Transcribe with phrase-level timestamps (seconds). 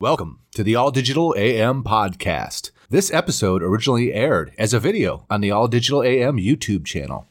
[0.00, 2.72] Welcome to the All Digital AM podcast.
[2.90, 7.28] This episode originally aired as a video on the All Digital AM YouTube channel.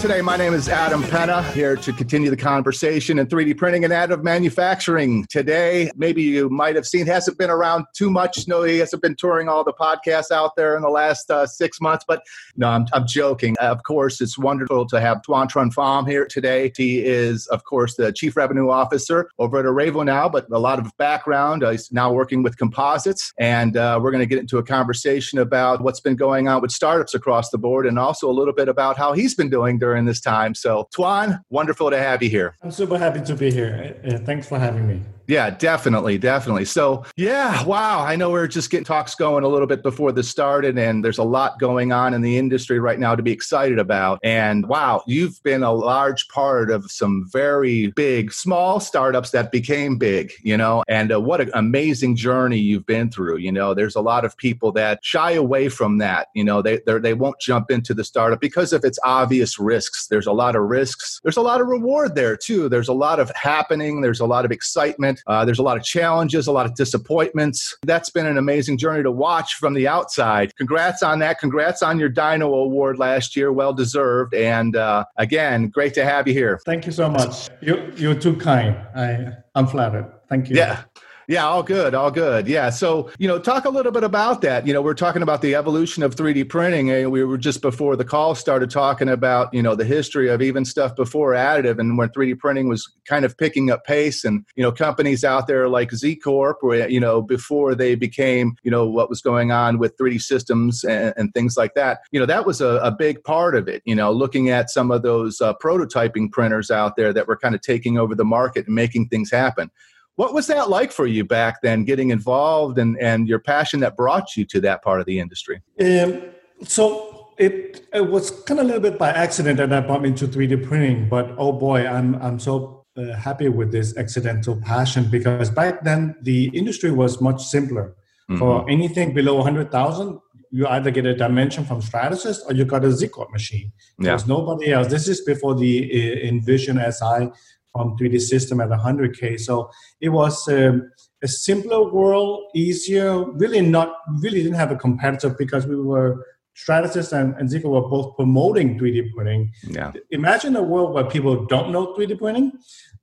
[0.00, 0.22] Today.
[0.22, 4.22] My name is Adam Penna, here to continue the conversation in 3D printing and additive
[4.22, 5.26] manufacturing.
[5.28, 8.46] Today, maybe you might have seen, hasn't been around too much.
[8.46, 11.80] No, he hasn't been touring all the podcasts out there in the last uh, six
[11.80, 12.22] months, but
[12.56, 13.56] no, I'm, I'm joking.
[13.58, 16.70] Of course, it's wonderful to have Tuan Tran Pham here today.
[16.76, 20.78] He is, of course, the Chief Revenue Officer over at Arevo now, but a lot
[20.78, 21.64] of background.
[21.64, 25.40] Uh, he's now working with composites, and uh, we're going to get into a conversation
[25.40, 28.68] about what's been going on with startups across the board and also a little bit
[28.68, 30.54] about how he's been doing during this time.
[30.54, 32.54] So, Tuan, wonderful to have you here.
[32.62, 33.96] I'm super happy to be here.
[34.04, 35.00] Uh, thanks for having me.
[35.28, 36.64] Yeah, definitely, definitely.
[36.64, 38.00] So, yeah, wow.
[38.02, 41.04] I know we are just getting talks going a little bit before this started, and
[41.04, 44.20] there's a lot going on in the industry right now to be excited about.
[44.24, 49.98] And wow, you've been a large part of some very big, small startups that became
[49.98, 53.36] big, you know, and uh, what an amazing journey you've been through.
[53.36, 56.28] You know, there's a lot of people that shy away from that.
[56.34, 60.06] You know, they they won't jump into the startup because of its obvious risks.
[60.06, 61.20] There's a lot of risks.
[61.22, 62.70] There's a lot of reward there too.
[62.70, 64.00] There's a lot of happening.
[64.00, 67.76] There's a lot of excitement uh, there's a lot of challenges, a lot of disappointments.
[67.84, 70.54] That's been an amazing journey to watch from the outside.
[70.56, 71.38] Congrats on that.
[71.38, 73.52] Congrats on your Dino Award last year.
[73.52, 74.34] Well deserved.
[74.34, 76.60] And uh, again, great to have you here.
[76.64, 77.48] Thank you so much.
[77.60, 78.76] You, you're too kind.
[78.94, 80.12] I, I'm flattered.
[80.28, 80.56] Thank you.
[80.56, 80.82] Yeah.
[81.28, 82.48] Yeah, all good, all good.
[82.48, 82.70] Yeah.
[82.70, 84.66] So, you know, talk a little bit about that.
[84.66, 86.90] You know, we're talking about the evolution of 3D printing.
[86.90, 90.40] And we were just before the call started talking about, you know, the history of
[90.40, 94.46] even stuff before additive and when 3D printing was kind of picking up pace and,
[94.56, 98.70] you know, companies out there like Z Corp, where, you know, before they became, you
[98.70, 102.24] know, what was going on with 3D systems and, and things like that, you know,
[102.24, 105.42] that was a, a, big part of it, you know, looking at some of those
[105.42, 109.08] uh, prototyping printers out there that were kind of taking over the market and making
[109.08, 109.70] things happen.
[110.18, 113.96] What was that like for you back then, getting involved and, and your passion that
[113.96, 115.62] brought you to that part of the industry?
[115.80, 116.22] Um,
[116.64, 120.26] so it, it was kind of a little bit by accident that I bumped into
[120.26, 125.50] 3D printing, but oh boy, I'm, I'm so uh, happy with this accidental passion because
[125.50, 127.94] back then the industry was much simpler.
[128.28, 128.40] Mm-hmm.
[128.40, 130.18] For anything below 100,000,
[130.50, 133.70] you either get a dimension from Stratasys or you got a Z Corp machine.
[134.00, 134.06] Yeah.
[134.06, 134.88] There's nobody else.
[134.88, 137.30] This is before the uh, Envision SI
[137.72, 139.38] from 3D system at 100K.
[139.38, 139.70] So
[140.00, 140.90] it was um,
[141.22, 146.24] a simpler world, easier, really not, really didn't have a competitor because we were,
[146.56, 149.52] Stratasys and, and Z Corp were both promoting 3D printing.
[149.62, 149.92] Yeah.
[150.10, 152.50] Imagine a world where people don't know 3D printing.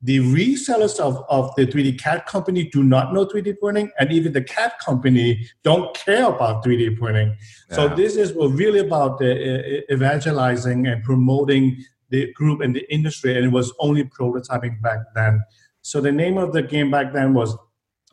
[0.02, 4.34] The resellers of, of the 3D CAD company do not know 3D printing, and even
[4.34, 7.38] the CAD company don't care about 3D printing.
[7.70, 7.76] Yeah.
[7.76, 11.78] So this is really about the, uh, evangelizing and promoting
[12.10, 15.44] the group and the industry, and it was only prototyping back then.
[15.82, 17.56] So the name of the game back then was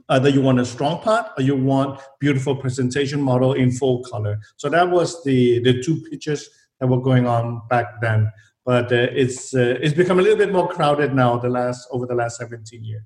[0.08, 4.40] either you want a strong part or you want beautiful presentation model in full color.
[4.56, 6.48] So that was the the two pitches
[6.80, 8.30] that were going on back then.
[8.64, 11.38] But uh, it's uh, it's become a little bit more crowded now.
[11.38, 13.02] The last over the last 17 years.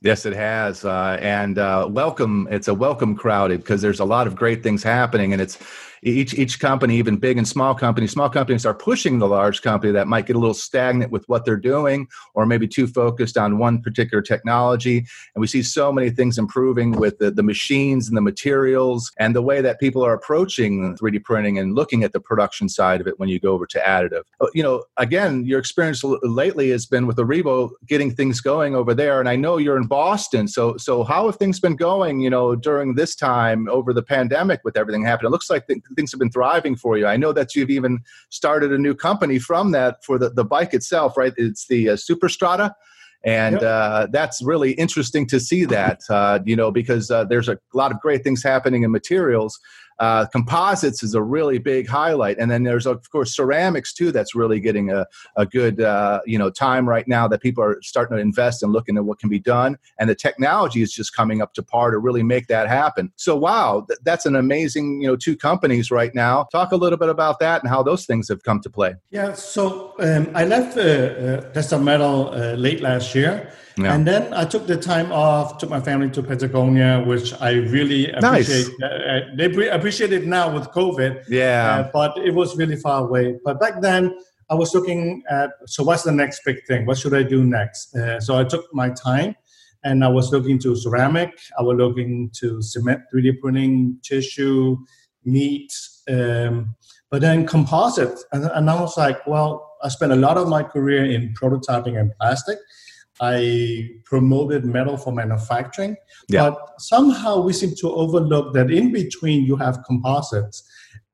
[0.00, 2.46] Yes, it has, uh, and uh, welcome.
[2.52, 5.58] It's a welcome crowded because there's a lot of great things happening, and it's
[6.02, 9.92] each each company, even big and small companies, small companies are pushing the large company
[9.92, 13.58] that might get a little stagnant with what they're doing, or maybe too focused on
[13.58, 14.98] one particular technology.
[15.34, 19.34] And we see so many things improving with the, the machines and the materials and
[19.34, 23.06] the way that people are approaching 3D printing and looking at the production side of
[23.06, 24.22] it when you go over to additive.
[24.54, 29.20] You know, again, your experience lately has been with Arevo getting things going over there,
[29.20, 30.48] and I know you're in Boston.
[30.48, 32.20] So so how have things been going?
[32.20, 35.66] You know, during this time over the pandemic with everything happening, it looks like
[35.96, 37.06] things have been thriving for you.
[37.06, 38.00] I know that you've even
[38.30, 41.32] started a new company from that for the, the bike itself, right?
[41.36, 42.72] It's the uh, Superstrata.
[43.24, 43.62] And yep.
[43.62, 47.90] uh, that's really interesting to see that, uh, you know, because uh, there's a lot
[47.90, 49.58] of great things happening in materials
[49.98, 54.12] uh, composites is a really big highlight, and then there's of course ceramics too.
[54.12, 57.78] That's really getting a, a good uh, you know time right now that people are
[57.82, 61.14] starting to invest and looking at what can be done, and the technology is just
[61.14, 63.12] coming up to par to really make that happen.
[63.16, 66.44] So wow, th- that's an amazing you know two companies right now.
[66.52, 68.94] Talk a little bit about that and how those things have come to play.
[69.10, 73.52] Yeah, so um, I left uh, uh, Desktop Metal uh, late last year.
[73.78, 73.94] Yeah.
[73.94, 78.10] And then I took the time off, took my family to Patagonia, which I really
[78.10, 78.68] appreciate.
[78.78, 78.90] Nice.
[78.90, 81.24] Uh, they appreciate it now with COVID.
[81.28, 81.86] Yeah.
[81.86, 83.36] Uh, but it was really far away.
[83.44, 84.18] But back then,
[84.50, 86.86] I was looking at so what's the next big thing?
[86.86, 87.94] What should I do next?
[87.94, 89.36] Uh, so I took my time
[89.84, 91.38] and I was looking to ceramic.
[91.58, 94.76] I was looking to cement, 3D printing, tissue,
[95.24, 95.72] meat,
[96.10, 96.74] um,
[97.10, 98.18] but then composite.
[98.32, 101.98] And, and I was like, well, I spent a lot of my career in prototyping
[101.98, 102.58] and plastic.
[103.20, 105.96] I promoted metal for manufacturing,
[106.28, 106.50] yeah.
[106.50, 110.62] but somehow we seem to overlook that in between you have composites,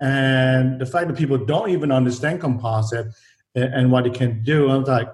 [0.01, 3.07] and the fact that people don't even understand composite
[3.55, 4.71] and what it can do.
[4.71, 5.09] I was like,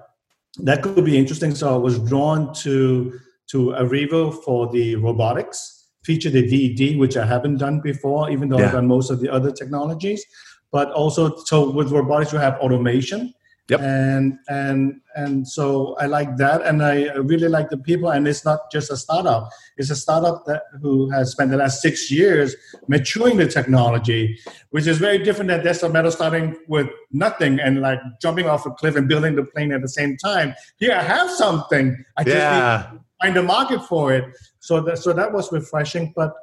[0.57, 1.55] that could be interesting.
[1.55, 3.19] So I was drawn to
[3.51, 8.57] to Arevo for the robotics, feature the DED, which I haven't done before, even though
[8.57, 8.67] yeah.
[8.67, 10.25] I've done most of the other technologies.
[10.71, 13.33] But also, so with robotics, you have automation.
[13.71, 13.79] Yep.
[13.79, 18.09] And and and so I like that, and I really like the people.
[18.09, 21.81] And it's not just a startup; it's a startup that who has spent the last
[21.81, 22.53] six years
[22.89, 24.37] maturing the technology,
[24.71, 28.71] which is very different than Desktop Metal starting with nothing and like jumping off a
[28.71, 30.53] cliff and building the plane at the same time.
[30.75, 31.95] Here, I have something.
[32.17, 32.89] I just yeah.
[32.91, 34.25] need to find a market for it.
[34.59, 36.11] So that so that was refreshing.
[36.13, 36.33] But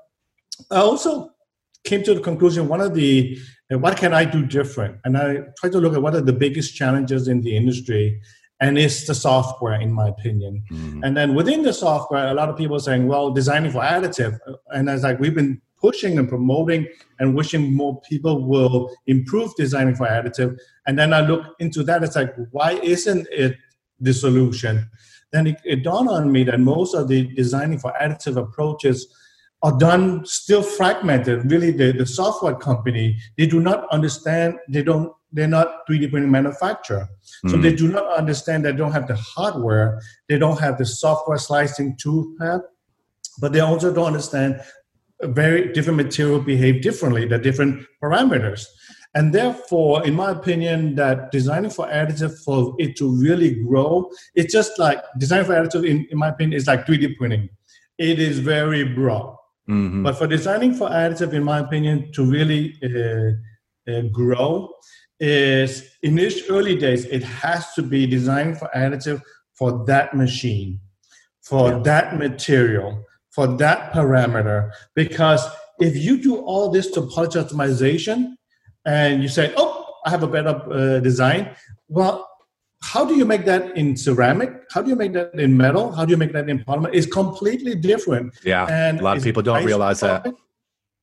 [0.70, 1.30] I also
[1.84, 3.38] came to the conclusion one of the
[3.70, 4.98] what can I do different?
[5.04, 8.20] And I try to look at what are the biggest challenges in the industry,
[8.60, 10.64] and it's the software, in my opinion.
[10.72, 11.04] Mm-hmm.
[11.04, 14.38] And then within the software, a lot of people are saying, well, designing for additive.
[14.68, 16.88] And as like we've been pushing and promoting
[17.20, 20.58] and wishing more people will improve designing for additive.
[20.86, 23.56] And then I look into that, it's like, why isn't it
[24.00, 24.90] the solution?
[25.30, 29.06] Then it, it dawned on me that most of the designing for additive approaches
[29.62, 31.50] are done still fragmented.
[31.50, 36.30] Really, the, the software company, they do not understand, they don't, they're not 3D printing
[36.30, 37.08] manufacturer.
[37.48, 37.62] So mm.
[37.62, 41.96] they do not understand they don't have the hardware, they don't have the software slicing
[41.96, 42.62] toolpath,
[43.40, 44.60] but they also don't understand
[45.22, 48.64] very different material behave differently, the different parameters.
[49.14, 54.52] And therefore, in my opinion, that designing for additive for it to really grow, it's
[54.52, 57.48] just like designing for additive, in, in my opinion, is like 3D printing.
[57.96, 59.34] It is very broad.
[59.68, 60.02] Mm-hmm.
[60.02, 64.70] But for designing for additive, in my opinion, to really uh, uh, grow,
[65.20, 69.20] is in these early days, it has to be designed for additive
[69.54, 70.80] for that machine,
[71.42, 71.78] for yeah.
[71.80, 74.70] that material, for that parameter.
[74.94, 75.44] Because
[75.80, 78.34] if you do all this topology optimization
[78.86, 81.54] and you say, oh, I have a better uh, design,
[81.88, 82.28] well,
[82.92, 84.50] how do you make that in ceramic?
[84.70, 85.92] How do you make that in metal?
[85.92, 86.90] How do you make that in polymer?
[86.92, 88.34] It's completely different.
[88.44, 90.34] Yeah, and a lot of people don't realize that.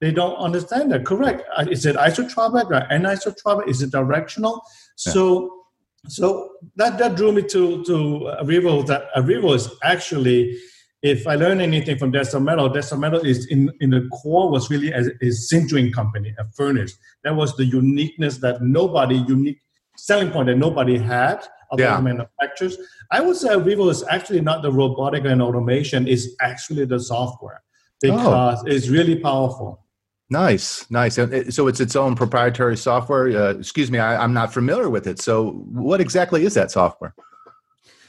[0.02, 1.06] They don't understand that.
[1.06, 1.44] Correct.
[1.56, 3.68] Uh, is it isotropic or anisotropic?
[3.68, 4.62] Is it directional?
[5.06, 5.14] Yeah.
[5.14, 5.64] So,
[6.08, 7.96] so that that drew me to to
[8.42, 8.86] Arevo.
[8.88, 10.58] That Arevo is actually,
[11.04, 14.72] if I learn anything from Desktop Metal, Desktop Metal is in in the core was
[14.72, 16.98] really a, a sintering company, a furnace.
[17.24, 19.62] That was the uniqueness that nobody unique
[19.98, 21.48] selling point that nobody had
[21.80, 22.00] yeah.
[22.00, 22.78] manufacturers.
[23.12, 27.62] I would say Vivo is actually not the robotic and automation, is actually the software
[28.02, 28.68] because oh.
[28.68, 29.86] it's really powerful.
[30.30, 31.16] Nice, nice.
[31.16, 33.28] So it's its own proprietary software.
[33.30, 35.22] Uh, excuse me, I, am not familiar with it.
[35.22, 37.14] So what exactly is that software?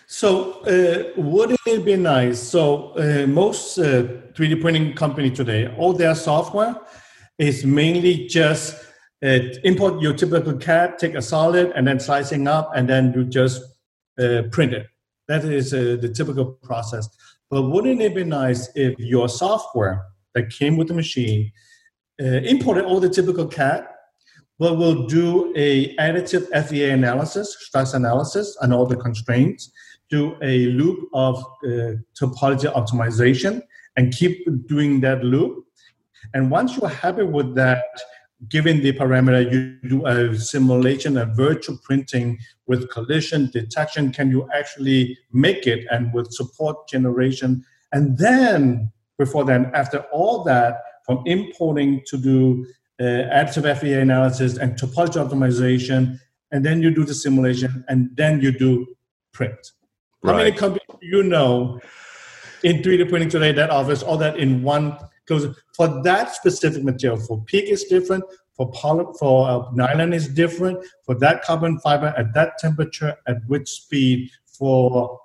[0.06, 2.40] So uh, wouldn't it be nice?
[2.40, 6.76] So uh, most 3D uh, printing company today, all their software
[7.38, 8.85] is mainly just
[9.26, 13.24] it import your typical CAD, take a solid, and then slicing up, and then you
[13.24, 13.62] just
[14.18, 14.86] uh, print it.
[15.28, 17.08] That is uh, the typical process.
[17.50, 21.52] But wouldn't it be nice if your software that came with the machine
[22.20, 23.86] uh, imported all the typical CAD,
[24.58, 29.70] but will do a additive FEA analysis, stress analysis, and all the constraints,
[30.08, 33.60] do a loop of uh, topology optimization,
[33.96, 35.64] and keep doing that loop.
[36.34, 37.84] And once you're happy with that,
[38.48, 44.12] given the parameter, you do a simulation, a virtual printing with collision detection.
[44.12, 47.64] Can you actually make it and with support generation?
[47.92, 52.66] And then, before then, after all that, from importing to do
[53.00, 56.18] uh, additive FEA analysis and topology optimization,
[56.52, 58.86] and then you do the simulation, and then you do
[59.32, 59.72] print.
[60.22, 60.32] Right.
[60.32, 61.80] How many companies do you know
[62.62, 67.18] in 3D printing today that offers all that in one because for that specific material,
[67.18, 72.14] for PEEK is different, for poly, for uh, nylon is different, for that carbon fiber
[72.16, 75.20] at that temperature, at which speed, for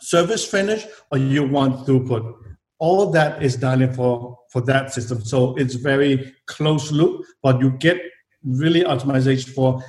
[0.00, 2.34] surface finish, or you want throughput.
[2.78, 5.24] All of that is done for, for that system.
[5.24, 8.00] So it's very close loop, but you get
[8.44, 9.82] really optimization for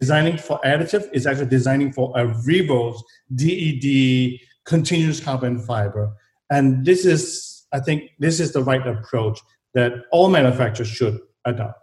[0.00, 3.02] designing for additive is actually designing for Arevo's
[3.36, 6.12] DED continuous carbon fiber.
[6.50, 9.40] And this is I think this is the right approach
[9.74, 11.78] that all manufacturers should adopt.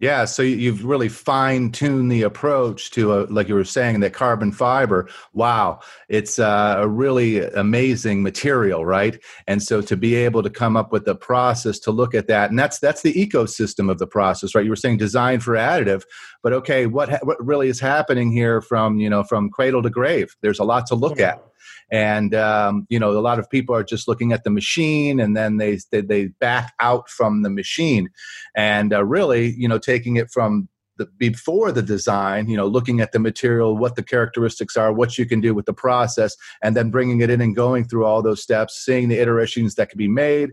[0.00, 4.14] Yeah, so you've really fine tuned the approach to, a, like you were saying, that
[4.14, 5.10] carbon fiber.
[5.34, 9.22] Wow, it's uh, a really amazing material, right?
[9.46, 12.48] And so to be able to come up with a process to look at that,
[12.48, 14.64] and that's that's the ecosystem of the process, right?
[14.64, 16.04] You were saying design for additive,
[16.42, 20.34] but okay, what what really is happening here from you know from cradle to grave?
[20.40, 21.44] There's a lot to look at
[21.90, 25.36] and um, you know a lot of people are just looking at the machine and
[25.36, 28.10] then they they, they back out from the machine.
[28.56, 30.68] And uh, really you know taking it from
[31.00, 35.16] the, before the design you know looking at the material what the characteristics are what
[35.16, 38.22] you can do with the process and then bringing it in and going through all
[38.22, 40.50] those steps seeing the iterations that can be made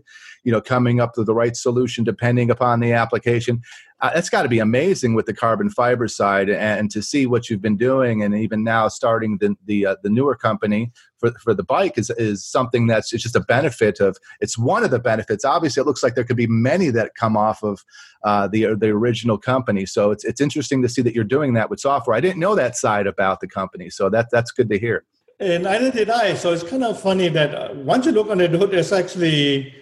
[0.48, 3.60] you know coming up with the right solution depending upon the application.
[4.00, 7.50] Uh, that's got to be amazing with the carbon fiber side and, to see what
[7.50, 11.52] you've been doing and even now starting the the, uh, the newer company for, for
[11.52, 14.98] the bike is, is something that's it's just a benefit of it's one of the
[14.98, 15.44] benefits.
[15.44, 17.84] Obviously it looks like there could be many that come off of
[18.24, 19.84] uh, the the original company.
[19.84, 22.16] So it's it's interesting to see that you're doing that with software.
[22.16, 25.04] I didn't know that side about the company so that that's good to hear.
[25.40, 26.32] And neither did i.
[26.32, 29.74] So it's kind of funny that uh, once you look on the hood there's actually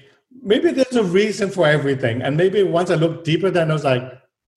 [0.42, 2.22] maybe there's a reason for everything.
[2.22, 4.02] And maybe once I looked deeper, then I was like,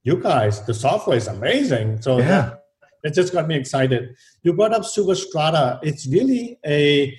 [0.03, 2.01] you guys, the software is amazing.
[2.01, 2.55] So yeah.
[3.03, 4.15] it just got me excited.
[4.43, 5.79] You brought up Superstrata.
[5.83, 7.17] It's really a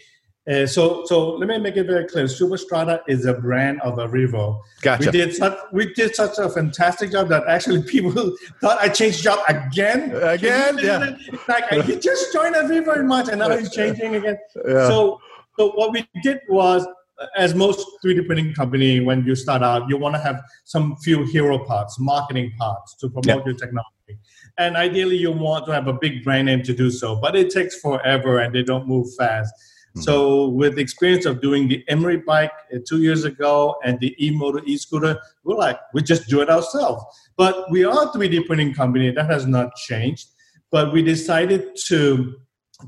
[0.51, 2.25] uh, so, so let me make it very clear.
[2.25, 4.61] Superstrata is a brand of Arevo.
[4.81, 5.07] Gotcha.
[5.07, 9.23] We did such we did such a fantastic job that actually people thought I changed
[9.23, 10.15] job again.
[10.17, 11.15] Again, yeah.
[11.47, 14.39] Like he just joined Arevo in March, and now he's changing again.
[14.67, 14.89] Yeah.
[14.89, 15.21] So,
[15.59, 16.87] so what we did was
[17.37, 21.25] as most 3D printing company, when you start out, you want to have some few
[21.27, 23.45] hero parts, marketing parts to promote yeah.
[23.45, 24.19] your technology.
[24.59, 27.51] And ideally, you want to have a big brand name to do so, but it
[27.51, 29.53] takes forever and they don't move fast.
[29.55, 30.03] Mm-hmm.
[30.03, 34.15] So, with the experience of doing the Emery bike uh, two years ago and the
[34.25, 37.05] e-motor e-scooter, we're like, we just do it ourselves.
[37.37, 39.11] But we are a 3D printing company.
[39.11, 40.29] That has not changed.
[40.71, 42.37] But we decided to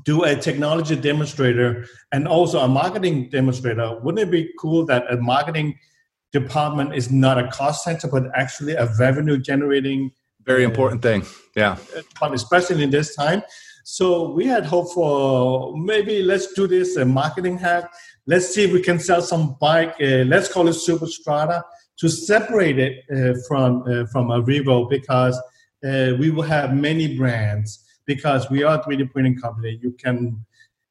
[0.03, 3.99] do a technology demonstrator and also a marketing demonstrator.
[4.01, 5.77] Wouldn't it be cool that a marketing
[6.31, 10.11] department is not a cost center, but actually a revenue generating?
[10.45, 11.23] Very important thing.
[11.55, 11.77] Yeah.
[12.21, 13.43] Especially in this time.
[13.85, 17.91] So we had hope for maybe let's do this a marketing hack.
[18.25, 19.95] Let's see if we can sell some bike.
[20.01, 21.63] Uh, let's call it Superstrata
[21.97, 25.37] to separate it uh, from uh, from Arevo because
[25.85, 29.79] uh, we will have many brands because we are a 3D printing company.
[29.81, 30.45] You can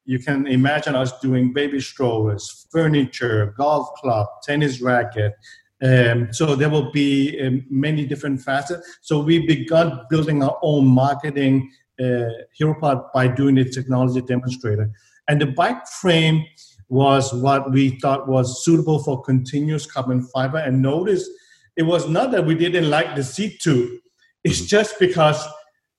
[0.05, 5.33] you can imagine us doing baby strollers, furniture, golf club, tennis racket.
[5.81, 8.97] Um, so there will be um, many different facets.
[9.01, 14.91] So we begun building our own marketing uh, hero part by doing a technology demonstrator.
[15.29, 16.45] And the bike frame
[16.89, 20.57] was what we thought was suitable for continuous carbon fiber.
[20.57, 21.29] And notice
[21.75, 23.99] it was not that we didn't like the seat tube.
[24.43, 25.45] It's just because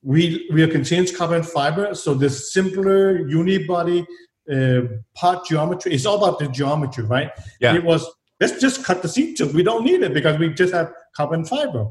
[0.05, 4.07] we we are continuous carbon fiber, so the simpler unibody
[4.53, 4.83] uh,
[5.15, 7.31] part geometry is all about the geometry, right?
[7.59, 7.75] Yeah.
[7.75, 8.07] It was
[8.39, 9.55] let's just cut the seat tube.
[9.55, 11.89] We don't need it because we just have carbon fiber.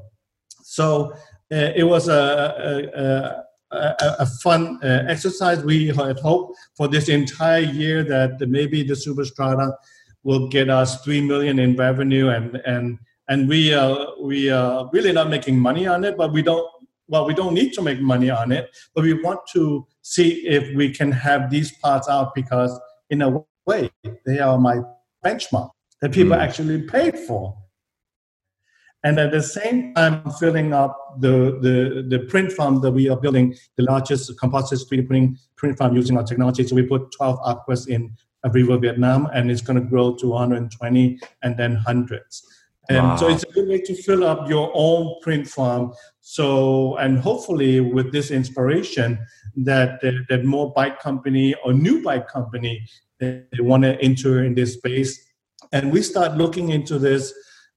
[0.63, 1.13] So
[1.51, 5.63] uh, it was a, a, a, a fun uh, exercise.
[5.63, 9.73] We had hope for this entire year that maybe the Superstrata
[10.21, 15.13] will get us three million in revenue, and and and we uh, we are really
[15.13, 16.67] not making money on it, but we don't
[17.13, 20.75] well, we don't need to make money on it, but we want to see if
[20.75, 22.71] we can have these parts out because,
[23.11, 23.91] in a way,
[24.25, 24.79] they are my
[25.23, 25.69] benchmark
[26.01, 26.41] that people mm.
[26.41, 27.55] actually paid for.
[29.03, 33.17] And at the same time, filling up the, the, the print farm that we are
[33.17, 36.65] building, the largest composite 3D printing print farm using our technology.
[36.65, 38.11] So we put 12 aquas in
[38.43, 42.43] Arevo, Vietnam, and it's going to grow to 120 and then hundreds.
[42.89, 43.15] And wow.
[43.15, 45.93] so it's a good way to fill up your own print farm.
[46.25, 49.19] So, and hopefully with this inspiration
[49.57, 49.99] that,
[50.29, 52.87] that, more bike company or new bike company,
[53.19, 55.19] they, they want to enter in this space.
[55.73, 57.33] And we start looking into this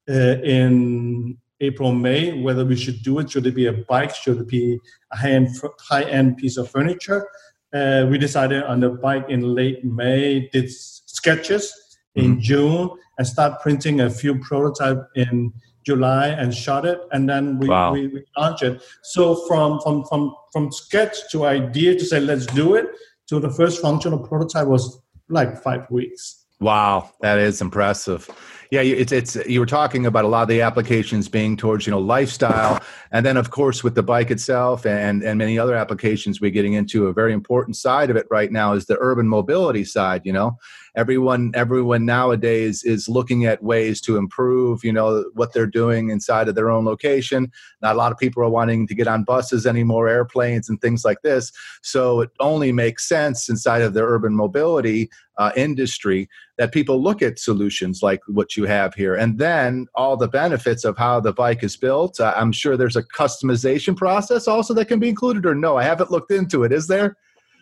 [0.09, 3.33] uh, in April, May, whether we should do it.
[3.33, 4.15] Should it be a bike?
[4.15, 4.79] Should it be
[5.13, 5.49] a high-end,
[5.81, 7.27] high-end piece of furniture?
[7.75, 11.75] Uh, we decided on the bike in late May, did sketches
[12.15, 12.41] in mm-hmm.
[12.43, 15.53] June and start printing a few prototype in
[15.87, 17.93] July and shot it, and then we, wow.
[17.93, 18.83] we, we launched it.
[19.03, 22.87] So from from from from sketch to idea to say let's do it
[23.29, 26.47] to the first functional prototype was like five weeks.
[26.59, 28.29] Wow, that is impressive.
[28.71, 31.93] Yeah, it's it's you were talking about a lot of the applications being towards you
[31.93, 32.81] know lifestyle,
[33.13, 36.73] and then of course with the bike itself and and many other applications we're getting
[36.73, 37.07] into.
[37.07, 40.23] A very important side of it right now is the urban mobility side.
[40.25, 40.59] You know,
[40.97, 46.49] everyone everyone nowadays is looking at ways to improve you know what they're doing inside
[46.49, 47.51] of their own location.
[47.83, 51.05] Not a lot of people are wanting to get on buses anymore airplanes and things
[51.05, 51.53] like this.
[51.83, 57.21] So it only makes sense inside of the urban mobility uh, industry that people look
[57.21, 59.15] at solutions like what you have here.
[59.15, 62.97] And then all the benefits of how the bike is built uh, i'm sure there's
[62.97, 65.77] a customization process also that can be included or no?
[65.77, 66.73] I haven't looked into it.
[66.73, 67.17] Is there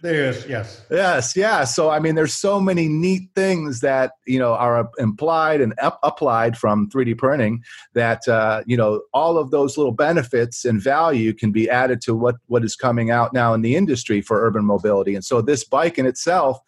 [0.05, 0.85] there's yes.
[0.91, 1.65] Yes, yeah.
[1.65, 5.99] So I mean, there's so many neat things that you know are implied and up-
[6.03, 11.33] applied from 3D printing that uh, you know all of those little benefits and value
[11.33, 14.65] can be added to what what is coming out now in the industry for urban
[14.65, 15.15] mobility.
[15.15, 16.59] And so this bike in itself.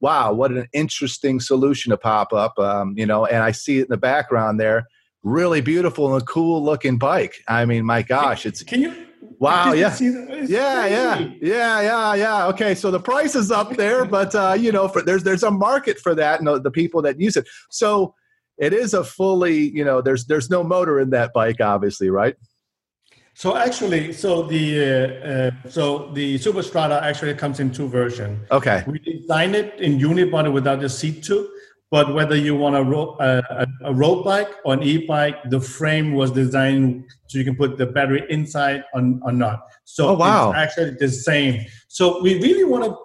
[0.00, 2.58] Wow, what an interesting solution to pop up.
[2.58, 4.88] Um, you know, and I see it in the background there
[5.22, 7.36] really beautiful and a cool looking bike.
[7.46, 9.06] I mean, my gosh, it's can you
[9.38, 9.96] Wow, yeah.
[10.00, 12.46] Yeah, yeah, yeah, yeah, yeah.
[12.48, 15.50] Okay, so the price is up there, but uh, you know, for, there's there's a
[15.50, 17.48] market for that, and the, the people that use it.
[17.70, 18.14] So
[18.58, 22.36] it is a fully, you know, there's there's no motor in that bike, obviously, right?
[23.34, 28.46] So actually, so the uh, uh, so the Superstrata actually comes in two versions.
[28.50, 28.84] Okay.
[28.86, 31.46] We designed it in unibody without the seat tube,
[31.92, 36.14] but whether you want a, ro- a, a road bike or an e-bike, the frame
[36.14, 39.66] was designed so you can put the battery inside or, or not.
[39.84, 40.52] So oh, wow.
[40.52, 41.66] it's actually the same.
[41.88, 42.96] So we really want to.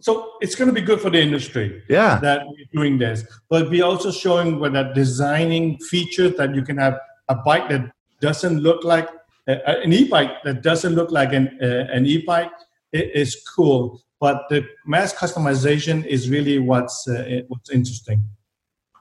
[0.00, 1.82] So it's going to be good for the industry.
[1.90, 2.18] Yeah.
[2.20, 6.78] That we're doing this, but we're also showing with that designing features that you can
[6.78, 6.98] have
[7.28, 9.08] a bike that doesn't look like
[9.46, 12.52] uh, an e-bike that doesn't look like an uh, an e-bike.
[12.90, 18.22] It is cool but the mass customization is really what's uh, what's interesting.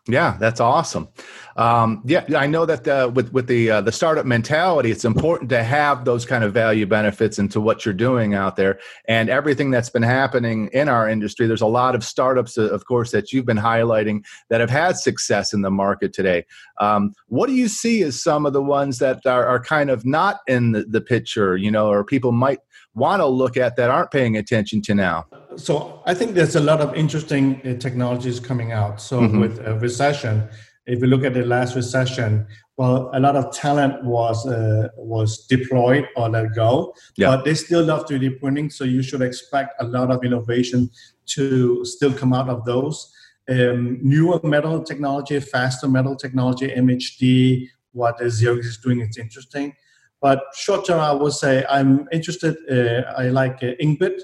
[0.09, 1.09] Yeah, that's awesome.
[1.57, 5.49] Um, yeah, I know that uh, with with the uh, the startup mentality, it's important
[5.49, 9.69] to have those kind of value benefits into what you're doing out there, and everything
[9.69, 11.45] that's been happening in our industry.
[11.45, 14.97] There's a lot of startups, uh, of course, that you've been highlighting that have had
[14.97, 16.45] success in the market today.
[16.79, 20.05] Um, what do you see as some of the ones that are, are kind of
[20.05, 22.59] not in the, the picture, you know, or people might
[22.95, 25.25] want to look at that aren't paying attention to now?
[25.55, 29.01] So I think there's a lot of interesting uh, technologies coming out.
[29.01, 29.39] So mm-hmm.
[29.39, 30.47] with a recession,
[30.85, 35.47] if we look at the last recession, well, a lot of talent was uh, was
[35.47, 37.27] deployed or let go, yeah.
[37.27, 38.69] but they still love 3D printing.
[38.69, 40.89] So you should expect a lot of innovation
[41.27, 43.11] to still come out of those.
[43.49, 49.73] Um, newer metal technology, faster metal technology, MHD, what Xerox is doing, it's interesting.
[50.21, 52.55] But short term, I would say I'm interested.
[52.69, 54.21] Uh, I like uh, Inkbit,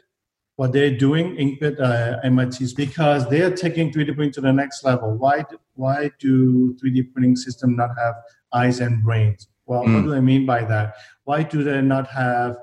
[0.56, 4.84] what they're doing, Inkbit, uh, MIT's, because they are taking 3D printing to the next
[4.84, 5.16] level.
[5.16, 5.44] Why,
[5.76, 8.16] why do 3D printing systems not have
[8.54, 9.48] eyes and brains?
[9.66, 9.96] Well, mm.
[9.96, 10.96] what do I mean by that?
[11.26, 12.58] Why do they not have,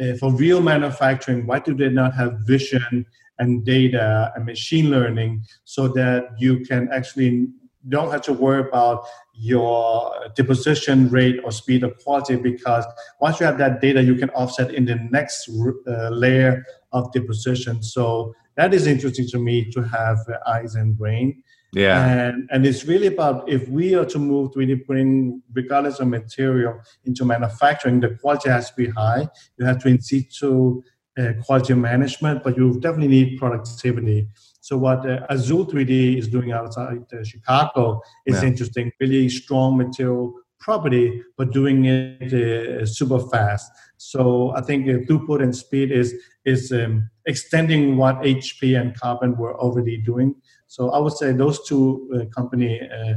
[0.00, 3.06] uh, for real manufacturing, why do they not have vision
[3.38, 7.48] and data and machine learning so that you can actually
[7.88, 12.84] don't have to worry about your deposition rate or speed or quality because
[13.20, 17.82] once you have that data, you can offset in the next uh, layer of deposition.
[17.82, 21.42] So that is interesting to me to have eyes and brain.
[21.72, 22.06] Yeah.
[22.06, 26.80] And, and it's really about if we are to move 3D printing, regardless of material,
[27.04, 29.28] into manufacturing, the quality has to be high.
[29.58, 30.82] You have to in situ
[31.18, 34.28] uh, quality management, but you definitely need productivity.
[34.64, 38.48] So what uh, Azul 3D is doing outside uh, Chicago is yeah.
[38.48, 38.90] interesting.
[38.98, 43.70] Really strong material property, but doing it uh, super fast.
[43.98, 46.14] So I think uh, throughput and speed is
[46.46, 50.34] is um, extending what HP and Carbon were already doing.
[50.66, 53.16] So I would say those two uh, company uh,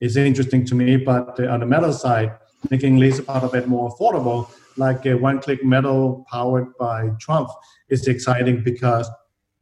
[0.00, 0.98] is interesting to me.
[0.98, 2.30] But on the metal side,
[2.70, 7.50] making laser part a bit more affordable, like one click metal powered by Trumpf,
[7.88, 9.10] is exciting because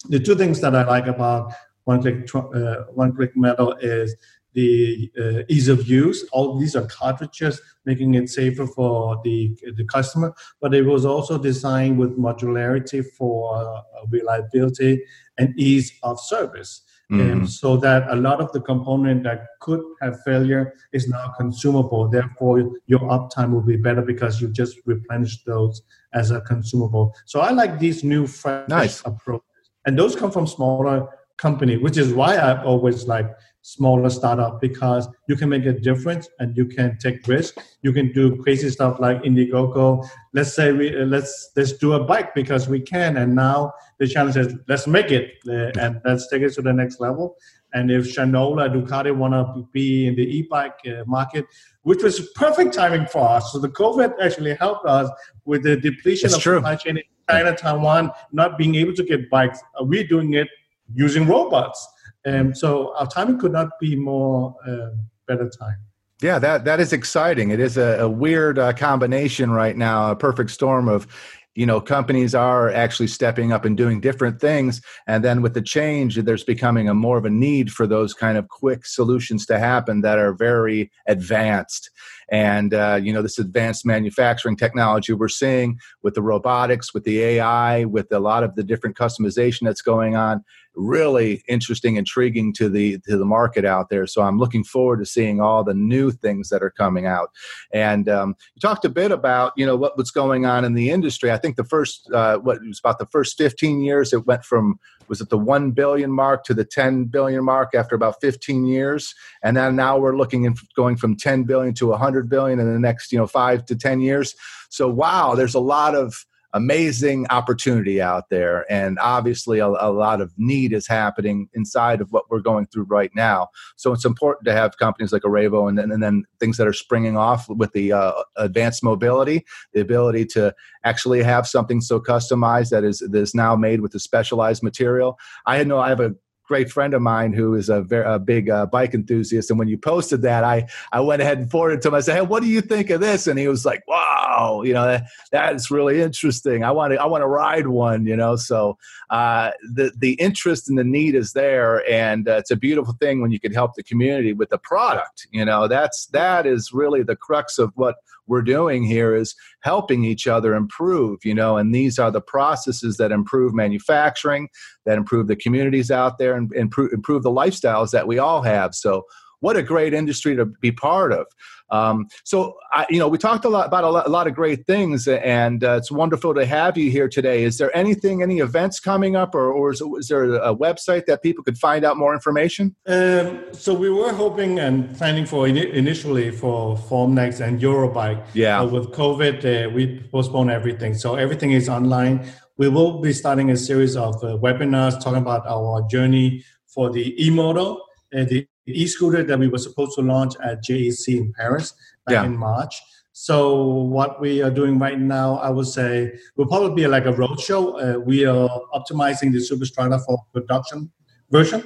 [0.08, 1.52] the two things that I like about
[1.84, 4.16] one click uh, one click metal is
[4.54, 6.24] the uh, ease of use.
[6.32, 10.34] All these are cartridges, making it safer for the the customer.
[10.60, 15.02] But it was also designed with modularity for uh, reliability
[15.38, 16.82] and ease of service.
[17.12, 17.44] Mm-hmm.
[17.44, 22.08] so that a lot of the component that could have failure is now consumable.
[22.08, 25.82] Therefore, your uptime will be better because you just replenish those
[26.14, 27.14] as a consumable.
[27.26, 29.02] So I like these new fresh nice.
[29.04, 29.42] approach
[29.86, 33.30] and those come from smaller company, which is why I always like
[33.62, 37.56] smaller startup because you can make a difference and you can take risk.
[37.80, 40.06] You can do crazy stuff like Indiegogo.
[40.34, 44.06] Let's say we uh, let's let's do a bike because we can, and now the
[44.06, 47.36] challenge is let's make it uh, and let's take it to the next level.
[47.74, 51.44] And if Shinola, Ducati want to be in the e-bike uh, market,
[51.82, 53.52] which was perfect timing for us.
[53.52, 55.10] So the COVID actually helped us
[55.44, 56.58] with the depletion it's of true.
[56.58, 59.60] supply chain in China, Taiwan, not being able to get bikes.
[59.78, 60.48] Uh, we're doing it
[60.94, 61.86] using robots.
[62.24, 64.90] Um, so our timing could not be more uh,
[65.26, 65.76] better time.
[66.22, 67.50] Yeah, that that is exciting.
[67.50, 71.06] It is a, a weird uh, combination right now, a perfect storm of
[71.54, 74.80] you know companies are actually stepping up and doing different things.
[75.06, 78.36] And then with the change there's becoming a more of a need for those kind
[78.38, 81.90] of quick solutions to happen that are very advanced.
[82.30, 87.20] And uh, you know this advanced manufacturing technology we're seeing with the robotics with the
[87.22, 90.42] ai with a lot of the different customization that's going on
[90.76, 94.06] really interesting intriguing to the to the market out there.
[94.06, 97.30] So i'm looking forward to seeing all the new things that are coming out.
[97.72, 100.90] And um, you talked a bit about you know what, what's going on in the
[100.90, 101.30] industry.
[101.30, 104.78] I think the first uh, what was about the first 15 years it went from
[105.08, 109.14] was it the 1 billion mark to the 10 billion mark after about 15 years?
[109.42, 112.78] And then now we're looking at going from 10 billion to 100 billion in the
[112.78, 114.34] next you know 5 to 10 years.
[114.70, 116.24] So wow there's a lot of
[116.54, 118.64] amazing opportunity out there.
[118.70, 122.84] And obviously a, a, lot of need is happening inside of what we're going through
[122.84, 123.48] right now.
[123.76, 126.72] So it's important to have companies like Arevo and then, and then things that are
[126.72, 132.70] springing off with the uh, advanced mobility the ability to actually have something so customized
[132.70, 135.18] that is that is now made with a specialized material.
[135.46, 136.14] I no i have a
[136.46, 139.50] great friend of mine who is a, very, a big uh, bike enthusiast.
[139.50, 141.94] And when you posted that, I, I went ahead and forwarded to him.
[141.94, 143.26] I said, Hey, what do you think of this?
[143.26, 146.64] And he was like, Wow, you know, that, that's really interesting.
[146.64, 148.36] I want to, I want to ride one, you know?
[148.36, 148.78] So
[149.10, 151.88] uh, the, the interest and the need is there.
[151.90, 155.26] And uh, it's a beautiful thing when you can help the community with the product,
[155.30, 160.04] you know, that's, that is really the crux of what we're doing here is helping
[160.04, 164.48] each other improve you know and these are the processes that improve manufacturing
[164.86, 168.74] that improve the communities out there and improve, improve the lifestyles that we all have
[168.74, 169.04] so
[169.44, 171.26] what a great industry to be part of.
[171.70, 174.34] Um, so, I, you know, we talked a lot about a lot, a lot of
[174.34, 177.44] great things, and uh, it's wonderful to have you here today.
[177.44, 181.22] Is there anything, any events coming up, or, or is, is, there a website that
[181.22, 182.74] people could find out more information?
[182.86, 188.24] Um, so we were hoping and planning for in, initially for Formnext and Eurobike.
[188.34, 188.60] Yeah.
[188.60, 192.26] Uh, with COVID, uh, we postponed everything, so everything is online.
[192.56, 197.14] We will be starting a series of uh, webinars talking about our journey for the
[197.24, 197.80] e-moto
[198.12, 201.74] and the e-scooter that we were supposed to launch at JEC in Paris
[202.06, 202.24] back yeah.
[202.24, 202.80] in March.
[203.12, 207.12] So what we are doing right now, I would say, will probably be like a
[207.12, 207.96] roadshow.
[207.96, 210.90] Uh, we are optimizing the Superstrata for production
[211.30, 211.60] version,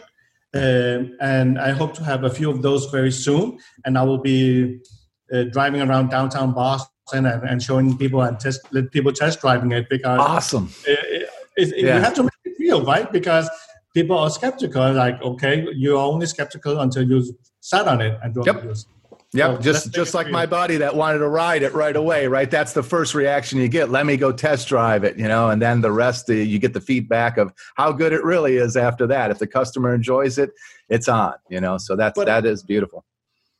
[0.52, 3.58] um, and I hope to have a few of those very soon.
[3.86, 4.80] And I will be
[5.32, 9.72] uh, driving around downtown Boston and, and, showing people and test let people test driving
[9.72, 10.68] it because awesome.
[10.86, 10.98] It,
[11.56, 11.96] it, it, yeah.
[11.96, 13.10] You have to make it real, right?
[13.10, 13.48] Because
[13.98, 14.92] people are skeptical.
[14.92, 17.18] Like, okay, you're only skeptical until you
[17.60, 18.62] sat on it and don't yep.
[18.62, 18.86] use.
[19.34, 22.50] Yep, so just just like my buddy that wanted to ride it right away, right?
[22.50, 23.90] That's the first reaction you get.
[23.90, 26.80] Let me go test drive it, you know, and then the rest you get the
[26.80, 29.30] feedback of how good it really is after that.
[29.30, 30.50] If the customer enjoys it,
[30.88, 31.76] it's on, you know.
[31.76, 33.04] So that's but, that is beautiful.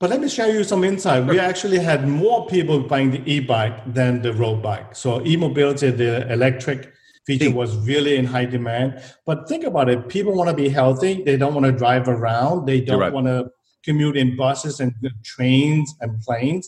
[0.00, 1.26] But let me share you some insight.
[1.26, 4.94] We actually had more people buying the e-bike than the road bike.
[4.94, 6.94] So e-mobility, the electric
[7.28, 8.88] feature was really in high demand.
[9.28, 12.66] But think about it people want to be healthy, they don't want to drive around,
[12.70, 13.12] they don't right.
[13.12, 13.38] want to
[13.86, 14.92] commute in buses and
[15.32, 16.64] trains and planes.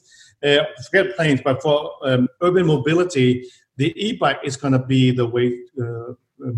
[0.47, 1.77] Uh, forget planes, but for
[2.09, 3.29] um, urban mobility,
[3.77, 5.47] the e-bike is going to be the way
[5.83, 6.13] uh,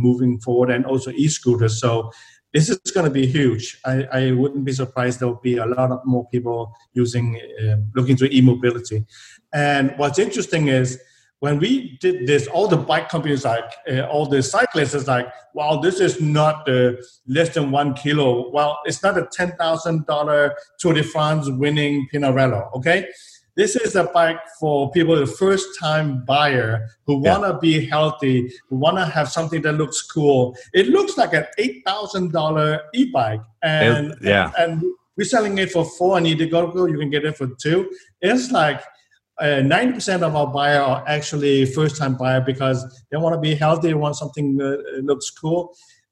[0.07, 1.75] moving forward, and also e-scooters.
[1.81, 2.11] So
[2.55, 3.65] this is going to be huge.
[3.85, 6.61] I, I wouldn't be surprised there will be a lot of more people
[6.93, 9.05] using, um, looking to e-mobility.
[9.53, 11.01] And what's interesting is
[11.43, 15.27] when we did this, all the bike companies, like uh, all the cyclists, is like,
[15.55, 16.93] wow, this is not uh,
[17.27, 18.49] less than one kilo.
[18.51, 22.73] Well, it's not a ten thousand dollar Tour de France winning Pinarello.
[22.77, 23.09] Okay,
[23.57, 28.49] this is a bike for people, the first time buyer who want to be healthy,
[28.69, 30.57] who want to have something that looks cool.
[30.73, 35.59] It looks like an eight thousand dollar e bike, and yeah, and, and we're selling
[35.59, 37.91] it for four, and Indiegogo you can get it for two.
[38.21, 38.81] It's like
[39.45, 42.79] uh, ninety percent of our buyer are actually first-time buyer because
[43.11, 44.79] they want to be healthy, they want something that
[45.11, 45.63] looks cool,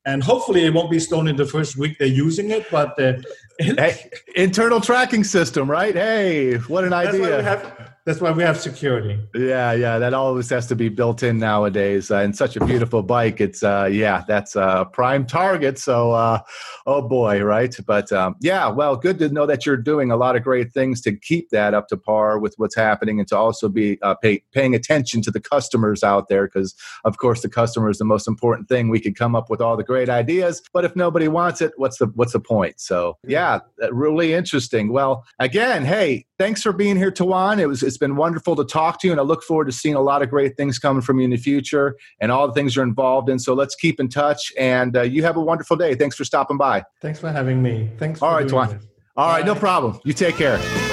[0.05, 2.65] and hopefully it won't be stolen in the first week they're using it.
[2.71, 3.13] But uh,
[3.61, 5.95] hey, internal tracking system, right?
[5.95, 7.43] Hey, what an idea!
[7.43, 9.21] Have, that's why we have security.
[9.35, 12.11] Yeah, yeah, that always has to be built in nowadays.
[12.11, 13.41] Uh, and such a beautiful bike.
[13.41, 15.79] It's uh, yeah, that's a prime target.
[15.79, 16.41] So, uh,
[16.87, 17.75] oh boy, right?
[17.87, 21.01] But um, yeah, well, good to know that you're doing a lot of great things
[21.03, 24.43] to keep that up to par with what's happening, and to also be uh, pay,
[24.53, 28.27] paying attention to the customers out there, because of course the customer is the most
[28.27, 28.89] important thing.
[28.89, 31.99] We could come up with all the great ideas, but if nobody wants it, what's
[31.99, 32.81] the what's the point?
[32.81, 33.19] So
[33.51, 34.93] yeah, really interesting.
[34.93, 37.59] Well, again, hey, thanks for being here, Tuan.
[37.59, 39.95] It was it's been wonderful to talk to you, and I look forward to seeing
[39.95, 42.77] a lot of great things coming from you in the future and all the things
[42.77, 43.39] you're involved in.
[43.39, 45.95] So let's keep in touch, and uh, you have a wonderful day.
[45.95, 46.85] Thanks for stopping by.
[47.01, 47.91] Thanks for having me.
[47.99, 48.23] Thanks.
[48.23, 48.81] All right, Tuan.
[49.17, 50.01] All right, no problem.
[50.05, 50.90] You take care.